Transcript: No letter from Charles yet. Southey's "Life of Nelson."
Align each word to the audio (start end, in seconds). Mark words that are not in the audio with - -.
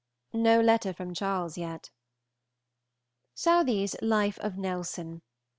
No 0.33 0.59
letter 0.59 0.93
from 0.93 1.13
Charles 1.13 1.59
yet. 1.59 1.91
Southey's 3.35 3.95
"Life 4.01 4.39
of 4.39 4.57
Nelson." 4.57 5.21